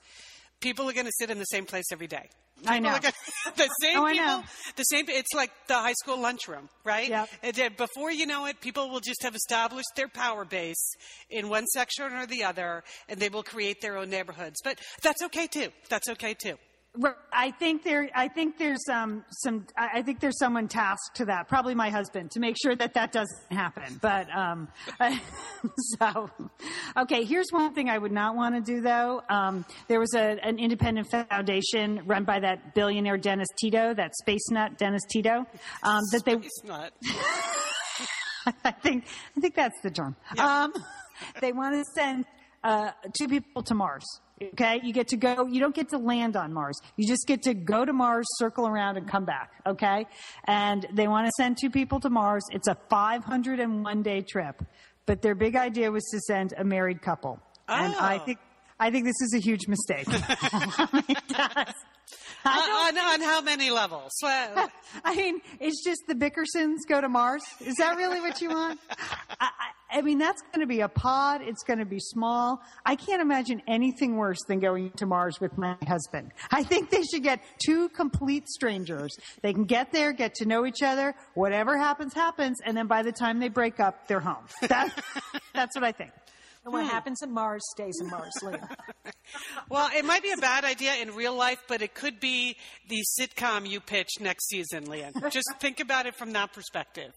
[0.61, 2.29] People are going to sit in the same place every day.
[2.67, 2.91] I know.
[2.91, 3.13] Gonna-
[3.57, 4.45] the same Oh, people,
[4.77, 5.05] the same.
[5.09, 7.09] It's like the high school lunchroom, right?
[7.09, 7.29] Yep.
[7.43, 10.95] And before you know it, people will just have established their power base
[11.29, 14.57] in one section or the other, and they will create their own neighborhoods.
[14.65, 15.69] But that's okay too.
[15.91, 16.57] That's okay too.
[17.33, 18.09] I think there.
[18.15, 19.67] I think there's um, some.
[19.77, 21.49] I think there's someone tasked to that.
[21.49, 23.99] Probably my husband to make sure that that doesn't happen.
[24.01, 24.69] But um,
[25.99, 26.31] so,
[26.97, 27.25] okay.
[27.25, 29.23] Here's one thing I would not want to do though.
[29.29, 34.49] Um, there was a, an independent foundation run by that billionaire Dennis Tito, that space
[34.51, 35.47] nut Dennis Tito,
[35.83, 36.93] um, that they not.
[38.65, 39.05] I think
[39.37, 40.17] I think that's the term.
[40.39, 40.73] Um,
[41.41, 42.25] they want to send
[42.63, 44.05] uh, two people to Mars.
[44.43, 45.47] Okay, you get to go.
[45.47, 46.79] You don't get to land on Mars.
[46.97, 49.51] You just get to go to Mars, circle around, and come back.
[49.67, 50.07] Okay,
[50.45, 52.43] and they want to send two people to Mars.
[52.51, 54.63] It's a 501 day trip,
[55.07, 58.25] but their big idea was to send a married couple, and I Oh.
[58.27, 58.39] think
[58.79, 60.07] I think this is a huge mistake.
[62.45, 64.13] I uh, don't on, on how many levels?
[64.23, 64.71] Well,
[65.05, 67.43] I mean, it's just the Bickersons go to Mars.
[67.61, 68.81] Is that really what you want?
[68.91, 69.49] I,
[69.91, 71.41] I, I mean, that's going to be a pod.
[71.43, 72.61] It's going to be small.
[72.85, 76.33] I can't imagine anything worse than going to Mars with my husband.
[76.51, 79.17] I think they should get two complete strangers.
[79.43, 81.15] They can get there, get to know each other.
[81.35, 82.59] Whatever happens, happens.
[82.65, 84.47] And then by the time they break up, they're home.
[84.63, 84.93] That,
[85.55, 86.11] that's what I think.
[86.67, 86.91] And what hmm.
[86.91, 88.69] happens in Mars stays in Mars, Leah.
[89.71, 92.57] well, it might be a bad idea in real life, but it could be
[92.89, 95.13] the sitcom you pitch next season, Lian.
[95.31, 97.13] Just think about it from that perspective.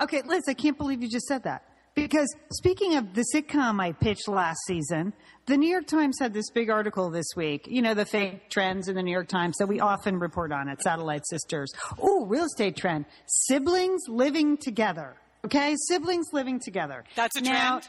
[0.00, 1.64] Okay, Liz, I can't believe you just said that.
[1.94, 5.12] Because speaking of the sitcom I pitched last season,
[5.44, 7.66] the New York Times had this big article this week.
[7.68, 10.66] You know, the fake trends in the New York Times that we often report on
[10.70, 11.70] at Satellite Sisters.
[11.98, 13.04] Oh, real estate trend.
[13.26, 15.16] Siblings living together.
[15.44, 15.74] Okay?
[15.88, 17.04] Siblings living together.
[17.16, 17.88] That's a Now, trend?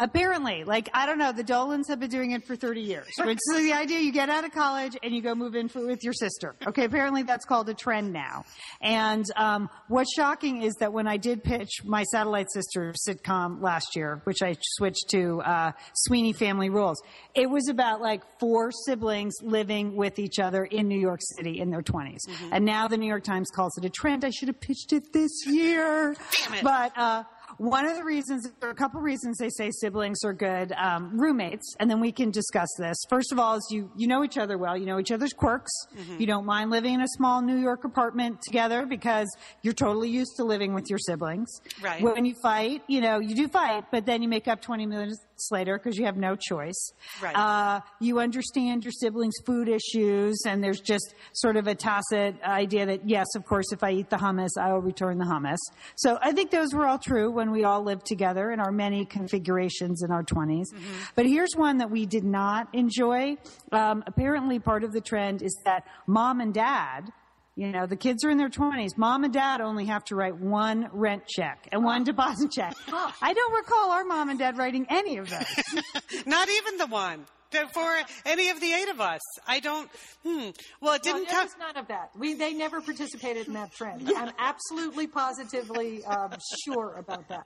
[0.00, 3.38] Apparently, like, I don't know, the Dolans have been doing it for 30 years, which
[3.50, 6.04] is the idea you get out of college and you go move in for, with
[6.04, 6.54] your sister.
[6.68, 8.44] Okay, apparently that's called a trend now.
[8.80, 13.96] And um, what's shocking is that when I did pitch my Satellite Sister sitcom last
[13.96, 17.02] year, which I switched to uh, Sweeney Family Rules,
[17.34, 21.70] it was about like four siblings living with each other in New York City in
[21.70, 22.20] their 20s.
[22.52, 24.24] And now the New York Times calls it a trend.
[24.24, 26.14] I should have pitched it this year.
[26.44, 26.62] Damn it.
[26.62, 27.24] But, uh,
[27.58, 31.18] one of the reasons, there are a couple reasons they say siblings are good um,
[31.18, 32.96] roommates, and then we can discuss this.
[33.10, 35.72] First of all, is you you know each other well, you know each other's quirks.
[35.96, 36.20] Mm-hmm.
[36.20, 39.28] You don't mind living in a small New York apartment together because
[39.62, 41.60] you're totally used to living with your siblings.
[41.82, 42.00] Right.
[42.00, 45.18] When you fight, you know you do fight, but then you make up 20 minutes
[45.50, 46.92] later because you have no choice.
[47.22, 47.34] Right.
[47.36, 52.86] Uh, you understand your siblings' food issues, and there's just sort of a tacit idea
[52.86, 55.58] that yes, of course, if I eat the hummus, I will return the hummus.
[55.96, 59.04] So I think those were all true when we all lived together in our many
[59.04, 60.66] configurations in our 20s.
[61.14, 63.36] But here's one that we did not enjoy.
[63.72, 67.12] Um, apparently, part of the trend is that mom and dad.
[67.58, 68.96] You know, the kids are in their 20s.
[68.96, 72.76] Mom and dad only have to write one rent check and one deposit check.
[73.20, 75.82] I don't recall our mom and dad writing any of those.
[76.26, 77.26] Not even the one
[77.72, 79.20] for any of the eight of us.
[79.48, 79.90] I don't.
[80.24, 80.50] Hmm.
[80.80, 81.46] Well, it didn't there come.
[81.46, 82.10] was none of that.
[82.16, 84.08] We they never participated in that trend.
[84.16, 87.44] I'm absolutely positively um, sure about that.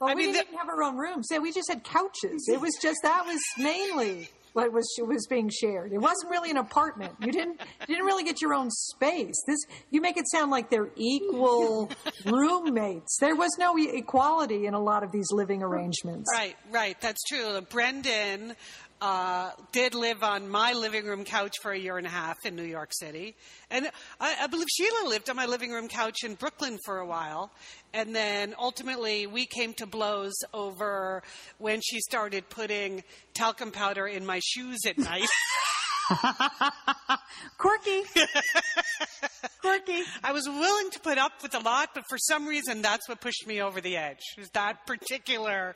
[0.00, 1.28] Well, I we mean, didn't the- have our own rooms.
[1.30, 2.50] Yeah, we just had couches.
[2.52, 4.28] It was just that was mainly
[4.58, 5.92] what was was being shared.
[5.92, 7.14] It wasn't really an apartment.
[7.20, 9.36] You didn't you didn't really get your own space.
[9.46, 9.58] This
[9.90, 11.90] you make it sound like they're equal
[12.24, 13.18] roommates.
[13.20, 16.28] There was no equality in a lot of these living arrangements.
[16.32, 17.00] Right, right.
[17.00, 17.60] That's true.
[17.70, 18.56] Brendan
[19.00, 22.56] uh, did live on my living room couch for a year and a half in
[22.56, 23.36] New York City.
[23.70, 27.06] And I, I believe Sheila lived on my living room couch in Brooklyn for a
[27.06, 27.50] while.
[27.94, 31.22] And then ultimately we came to blows over
[31.58, 35.28] when she started putting talcum powder in my shoes at night.
[37.58, 38.02] Quirky.
[39.60, 40.02] Quirky.
[40.24, 43.20] I was willing to put up with a lot, but for some reason, that's what
[43.20, 44.20] pushed me over the edge.
[44.38, 45.74] Is that particular,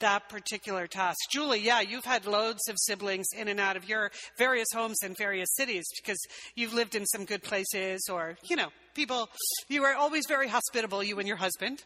[0.00, 1.18] that particular task.
[1.32, 5.14] Julie, yeah, you've had loads of siblings in and out of your various homes in
[5.14, 6.18] various cities because
[6.54, 9.28] you've lived in some good places, or you know, people.
[9.68, 11.84] You were always very hospitable, you and your husband.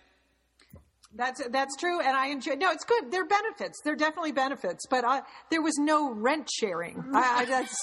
[1.16, 2.54] That's that's true, and I enjoy.
[2.54, 3.10] No, it's good.
[3.10, 3.80] There are benefits.
[3.84, 7.76] There are definitely benefits, but I, there was no rent sharing I, I, that's,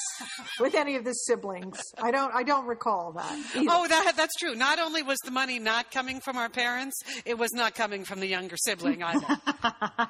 [0.59, 1.79] with any of the siblings.
[2.01, 2.33] I don't.
[2.33, 3.31] I don't recall that.
[3.55, 3.65] either.
[3.69, 4.53] Oh, that, that's true.
[4.55, 8.19] Not only was the money not coming from our parents, it was not coming from
[8.19, 9.25] the younger sibling either.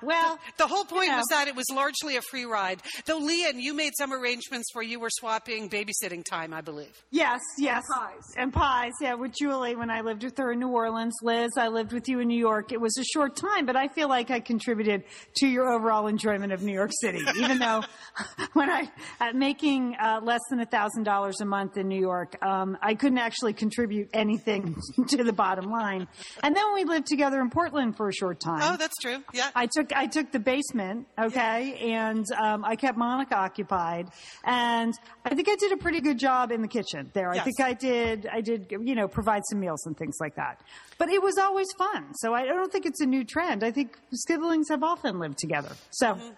[0.02, 1.18] Well, The whole point know.
[1.18, 2.82] was that it was largely a free ride.
[3.06, 7.04] Though, Lian, you made some arrangements where you were swapping babysitting time, I believe.
[7.12, 7.84] yes, yes.
[7.94, 8.24] pies.
[8.38, 11.14] And pies, yeah, with Julie when I lived with her in New Orleans.
[11.22, 12.72] Liz, I lived with you in New York.
[12.72, 15.04] It was a short time, but I feel like I contributed
[15.38, 17.84] to your overall enjoyment of New York City, even though
[18.54, 22.96] when I, at making uh, less than $1,000 a month in New York, um, I
[22.96, 24.76] couldn't actually contribute anything
[25.08, 26.08] to the bottom line.
[26.44, 28.62] And then we lived together in Portland for a short time.
[28.64, 29.18] Oh, that's true.
[29.34, 29.50] Yeah.
[29.56, 34.10] I took I took the basement, okay, and um, I kept Monica occupied,
[34.44, 34.94] and
[35.26, 37.30] I think I did a pretty good job in the kitchen there.
[37.30, 40.62] I think I did I did you know provide some meals and things like that.
[41.02, 43.64] But it was always fun, so I don't think it's a new trend.
[43.64, 45.72] I think siblings have often lived together.
[45.90, 46.14] So.
[46.14, 46.30] Mm-hmm.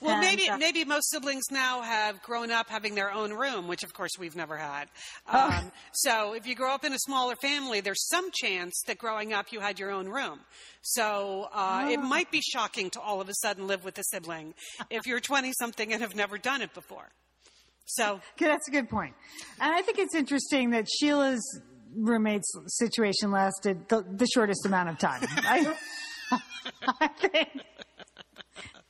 [0.00, 3.68] Well, And, maybe uh, maybe most siblings now have grown up having their own room,
[3.68, 4.88] which of course we've never had.
[5.30, 5.50] Oh.
[5.58, 9.34] Um, so if you grow up in a smaller family, there's some chance that growing
[9.34, 10.40] up you had your own room.
[10.80, 11.90] So uh, Oh.
[11.92, 14.54] it might be shocking to all of a sudden live with a sibling
[14.88, 17.10] if you're 20 something and have never done it before.
[17.84, 19.14] So Okay, that's a good point.
[19.60, 21.44] And I think it's interesting that Sheila's
[21.94, 25.20] roommate's situation lasted the, the shortest amount of time.
[25.30, 25.74] I,
[27.00, 27.48] I think.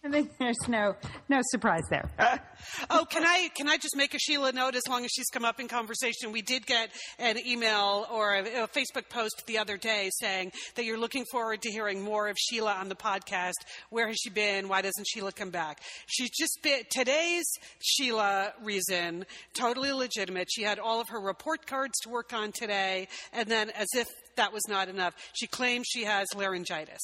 [0.09, 0.97] I think there's no
[1.29, 2.11] no surprise there.
[2.90, 5.44] Oh, can I can I just make a Sheila note as long as she's come
[5.44, 6.33] up in conversation?
[6.33, 10.85] We did get an email or a, a Facebook post the other day saying that
[10.85, 13.55] you're looking forward to hearing more of Sheila on the podcast.
[13.90, 14.68] Where has she been?
[14.68, 15.81] Why doesn't Sheila come back?
[16.07, 17.47] She's just been today's
[17.81, 20.49] Sheila reason, totally legitimate.
[20.51, 24.07] She had all of her report cards to work on today, and then as if
[24.38, 25.14] that was not enough.
[25.35, 27.01] She claims she has laryngitis.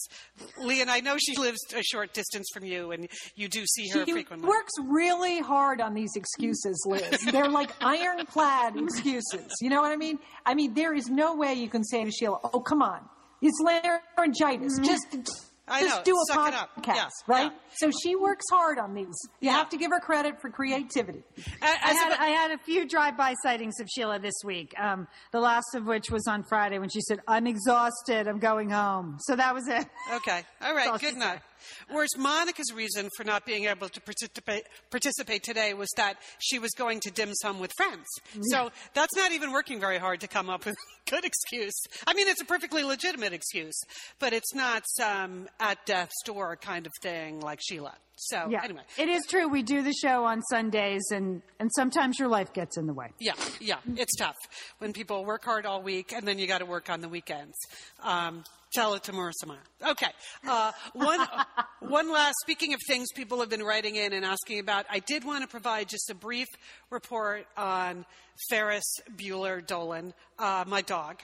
[0.58, 3.88] Lee, and I know she lives a short distance from you, and you do see
[3.88, 4.06] her frequently.
[4.06, 4.48] She frequently.
[4.48, 7.20] works really hard on these excuses, Liz.
[7.32, 9.52] They're like ironclad excuses.
[9.60, 10.18] You know what I mean?
[10.46, 13.00] I mean, there is no way you can say to Sheila, "Oh, come on,
[13.42, 14.78] it's laryngitis.
[14.78, 14.84] Mm-hmm.
[14.84, 16.02] Just, I just know.
[16.04, 17.58] do a Suck podcast, Yeah, right?" yeah.
[17.76, 19.06] So she works hard on these.
[19.40, 19.52] You Yeah.
[19.52, 21.22] have to give her credit for creativity.
[21.62, 24.72] I As had, a- I had a few drive-by sightings of Sheila this week.
[24.78, 28.28] Um, the last of which was on Friday when she said, "I'm exhausted.
[28.28, 29.86] I'm going home." So that was it.
[30.12, 30.42] Okay.
[30.62, 31.00] All right.
[31.00, 31.40] Good enough.
[31.88, 36.70] Whereas Monica's reason for not being able to participate, participate today was that she was
[36.72, 38.04] going to dim sum with friends.
[38.50, 40.74] So that's not even working very hard to come up with
[41.06, 41.72] a good excuse.
[42.06, 43.80] I mean, it's a perfectly legitimate excuse,
[44.18, 47.94] but it's not some at death's door kind of thing like Sheila.
[48.16, 48.62] So Yeah.
[48.62, 48.82] anyway.
[48.96, 49.48] It is true.
[49.48, 53.08] We do the show on Sundays, and and sometimes your life gets in the way.
[53.18, 54.36] Yeah, yeah, it's tough
[54.78, 57.56] when people work hard all week and then you got to work on the weekends.
[58.02, 58.44] Um,
[58.74, 59.90] Tell it to Marissa Mayer.
[59.90, 60.10] Okay.
[60.48, 61.20] Uh, one,
[61.80, 65.24] one last, speaking of things people have been writing in and asking about, I did
[65.24, 66.48] want to provide just a brief
[66.90, 68.04] report on
[68.50, 71.20] Ferris Bueller Dolan, uh, my dog,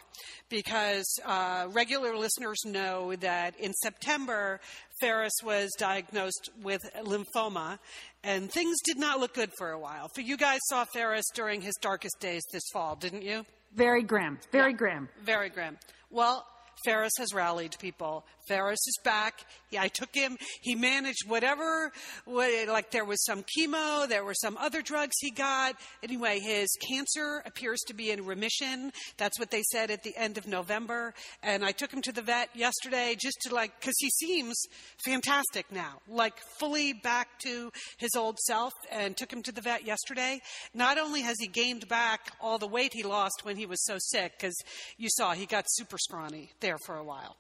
[0.49, 4.61] because uh, regular listeners know that in September,
[5.01, 7.81] Ferris was diagnosed with lymphoma,
[8.23, 10.09] and things did not look good for a while.
[10.15, 13.45] For you guys saw Ferris during his darkest days this fall, didn't you?
[13.75, 14.39] Very grim.
[14.53, 15.09] Very grim.
[15.25, 15.79] Very grim.
[16.11, 16.47] Well,
[16.85, 18.25] Ferris has rallied people.
[18.51, 19.47] Ferris is back.
[19.71, 20.37] Yeah, I took him.
[20.61, 21.93] He managed whatever,
[22.25, 25.77] what, like there was some chemo, there were some other drugs he got.
[26.03, 28.91] Anyway, his cancer appears to be in remission.
[29.19, 31.15] That's what they said at the end of November.
[31.45, 34.61] And I took him to the vet yesterday just to like, because he seems
[35.05, 39.87] fantastic now, like fully back to his old self, and took him to the vet
[39.87, 40.41] yesterday.
[40.75, 43.95] Not only has he gained back all the weight he lost when he was so
[43.99, 44.57] sick, because
[44.99, 47.37] you saw he got super scrawny there for a while.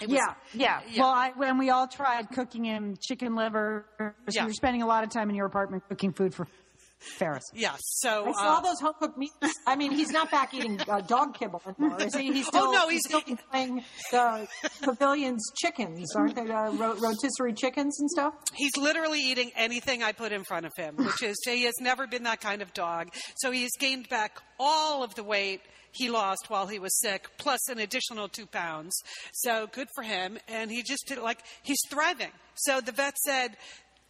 [0.00, 1.02] It was- yeah, yeah, yeah.
[1.02, 4.44] Well, I, when we all tried cooking him chicken liver, so Yeah.
[4.44, 6.46] you're spending a lot of time in your apartment cooking food for
[7.00, 7.44] Ferris.
[7.54, 7.78] Yes.
[7.84, 9.32] So I saw uh, those home cooked meats.
[9.68, 12.32] I mean, he's not back eating uh, dog kibble anymore, is he?
[12.32, 13.20] He's still, Oh, no, he's- still
[13.52, 14.48] playing the
[14.82, 16.50] pavilion's chickens, aren't they?
[16.50, 18.34] Uh, rotisserie chickens and stuff.
[18.54, 22.08] He's literally eating anything I put in front of him, which is he has never
[22.08, 23.10] been that kind of dog.
[23.36, 25.60] So he's gained back all of the weight
[25.92, 28.94] he lost while he was sick, plus an additional two pounds.
[29.32, 30.38] So good for him.
[30.48, 32.32] And he just did like he's thriving.
[32.54, 33.56] So the vet said.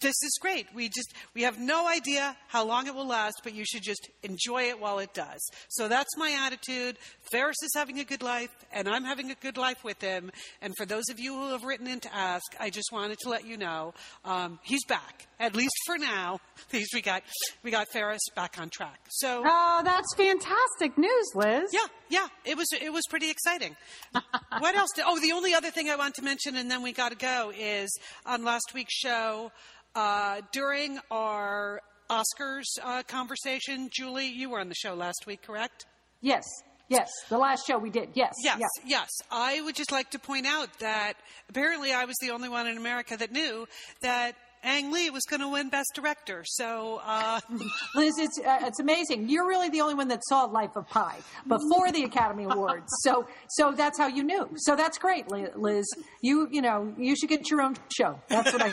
[0.01, 0.67] This is great.
[0.75, 4.09] We just we have no idea how long it will last, but you should just
[4.23, 5.41] enjoy it while it does.
[5.71, 6.99] So that's my attitude.
[7.33, 10.31] Ferris is having a good life, and I'm having a good life with him.
[10.63, 13.29] And for those of you who have written in to ask, I just wanted to
[13.29, 13.93] let you know
[14.25, 16.39] um, he's back, at least for now.
[16.69, 17.23] At least we got
[17.63, 19.01] we got Ferris back on track.
[19.09, 21.71] So Oh, that's fantastic news, Liz.
[21.73, 23.75] yeah, yeah, it was it was pretty exciting.
[24.59, 24.91] what else?
[24.95, 27.17] Did, oh, the only other thing I want to mention, and then we got to
[27.17, 27.89] go, is
[28.27, 29.51] on last week's show
[29.99, 33.91] uh, during our Oscars uh, conversation.
[33.93, 35.87] Julie, you were on the show last week, correct?
[36.21, 36.45] Yes,
[36.89, 37.11] yes.
[37.29, 38.11] The last show we did.
[38.15, 38.67] Yes, Yes, yeah.
[38.87, 39.09] yes.
[39.31, 41.15] I would just like to point out that
[41.49, 43.67] apparently I was the only one in America that knew
[44.03, 46.43] that Ang Lee was going to win Best Director.
[46.47, 47.41] So, uh,
[47.95, 49.29] Liz, it's uh, it's amazing.
[49.29, 52.87] You're really the only one that saw Life of Pi before the Academy Awards.
[53.01, 54.49] So so that's how you knew.
[54.57, 55.87] So that's great, Liz.
[56.23, 58.21] You you know you should get your own show.
[58.29, 58.71] That's what I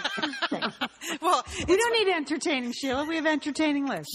[0.49, 0.73] think.
[1.21, 3.05] well, We don't need entertaining Sheila.
[3.05, 4.05] We have entertaining Liz.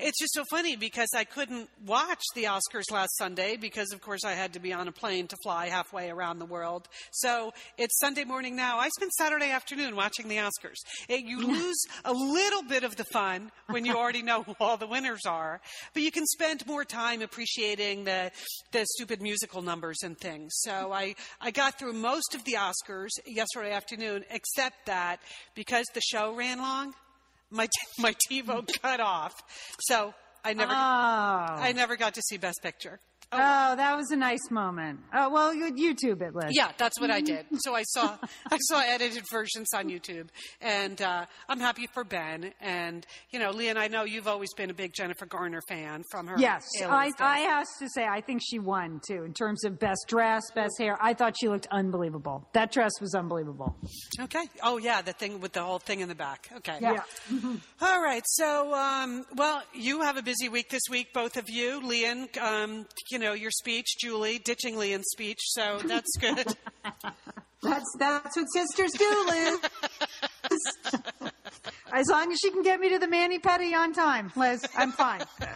[0.00, 4.24] It's just so funny because I couldn't watch the Oscars last Sunday because, of course,
[4.24, 6.88] I had to be on a plane to fly halfway around the world.
[7.10, 8.78] So it's Sunday morning now.
[8.78, 10.78] I spent Saturday afternoon watching the Oscars.
[11.08, 14.76] It, you lose a little bit of the fun when you already know who all
[14.76, 15.60] the winners are,
[15.94, 18.30] but you can spend more time appreciating the
[18.72, 20.52] the stupid musical numbers and things.
[20.56, 25.20] So I I got through most of the Oscars yesterday afternoon, except that
[25.54, 26.94] because the show ran long
[27.50, 29.34] my my TiVo cut off,
[29.80, 30.76] so I never Oh.
[30.76, 32.98] I never got to see Best Picture.
[33.32, 35.00] Oh, that was a nice moment.
[35.12, 36.50] Oh, well, you YouTube it, Liz.
[36.50, 37.46] Yeah, that's what I did.
[37.60, 38.16] So I saw
[38.50, 40.28] I saw edited versions on YouTube,
[40.60, 42.52] and uh, I'm happy for Ben.
[42.60, 46.26] And you know, Lian, I know you've always been a big Jennifer Garner fan from
[46.26, 46.36] her.
[46.38, 50.04] Yes, I, I have to say, I think she won too in terms of best
[50.08, 50.98] dress, best hair.
[51.00, 52.46] I thought she looked unbelievable.
[52.52, 53.76] That dress was unbelievable.
[54.20, 54.44] Okay.
[54.62, 56.48] Oh yeah, the thing with the whole thing in the back.
[56.58, 56.78] Okay.
[56.80, 57.02] Yeah.
[57.80, 58.22] All right.
[58.26, 61.80] So, um, well, you have a busy week this week, both of you.
[61.80, 65.38] Lian, um, you know, your speech, Julie, ditchingly in speech.
[65.42, 66.46] So that's good.
[67.62, 69.60] That's that's what sisters do, Liz.
[71.92, 75.22] As long as she can get me to the mani-pedi on time, Liz, I'm fine.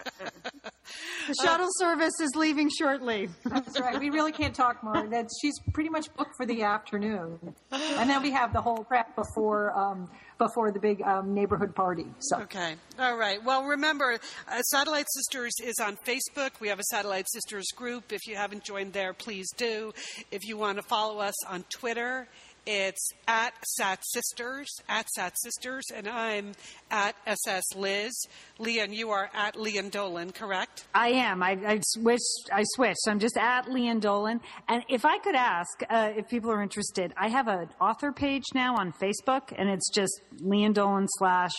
[1.26, 3.28] The shuttle service is leaving shortly.
[3.44, 3.98] That's right.
[3.98, 5.06] We really can't talk more.
[5.06, 7.38] That she's pretty much booked for the afternoon,
[7.70, 10.08] and then we have the whole prep before um,
[10.38, 12.06] before the big um, neighborhood party.
[12.20, 12.74] So Okay.
[12.98, 13.42] All right.
[13.42, 14.18] Well, remember,
[14.48, 16.50] uh, Satellite Sisters is on Facebook.
[16.60, 18.12] We have a Satellite Sisters group.
[18.12, 19.92] If you haven't joined there, please do.
[20.30, 22.28] If you want to follow us on Twitter,
[22.66, 26.52] it's at Sat Sisters, at Sat Sisters, and I'm
[26.90, 28.12] at SS Liz.
[28.58, 30.86] Lian, you are at Lian Dolan, correct?
[30.94, 31.42] I am.
[31.42, 32.50] I, I switched.
[32.52, 33.06] I switched.
[33.08, 34.40] I'm just at Lian Dolan.
[34.68, 38.44] And if I could ask, uh, if people are interested, I have an author page
[38.54, 41.52] now on Facebook, and it's just Lian Dolan slash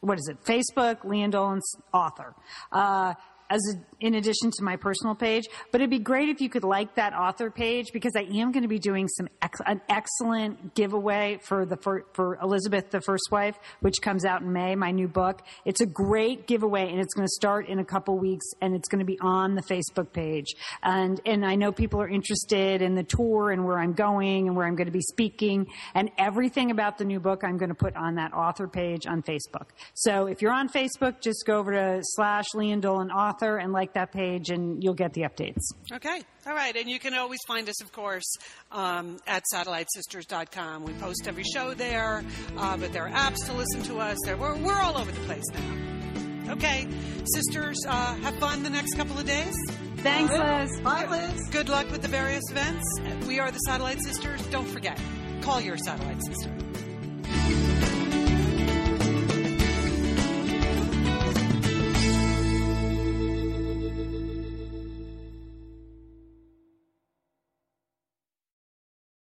[0.00, 0.42] what is it?
[0.44, 2.34] Facebook Lian Dolan's author.
[2.72, 3.14] Uh,
[3.50, 5.44] as a, in addition to my personal page.
[5.72, 8.62] But it'd be great if you could like that author page because I am going
[8.62, 13.28] to be doing some ex- an excellent giveaway for the for, for Elizabeth the First
[13.30, 14.74] Wife, which comes out in May.
[14.74, 15.42] My new book.
[15.64, 18.88] It's a great giveaway, and it's going to start in a couple weeks, and it's
[18.88, 20.54] going to be on the Facebook page.
[20.82, 24.56] And and I know people are interested in the tour and where I'm going and
[24.56, 27.42] where I'm going to be speaking and everything about the new book.
[27.44, 29.70] I'm going to put on that author page on Facebook.
[29.94, 33.10] So if you're on Facebook, just go over to slash Lian Dolan
[33.40, 35.60] author and like that page, and you'll get the updates.
[35.92, 36.22] Okay.
[36.46, 36.74] All right.
[36.76, 38.36] And you can always find us, of course,
[38.72, 40.84] um, at satellitesisters.com.
[40.84, 42.24] We post every show there,
[42.56, 44.18] uh, but there are apps to listen to us.
[44.24, 46.52] There, we're, we're all over the place now.
[46.52, 46.88] Okay.
[47.34, 49.54] Sisters, uh, have fun the next couple of days.
[49.98, 50.80] Thanks, Liz.
[50.80, 51.48] Bye, Liz.
[51.50, 52.84] Good luck with the various events.
[53.26, 54.44] We are the Satellite Sisters.
[54.46, 54.98] Don't forget,
[55.42, 56.50] call your Satellite Sister.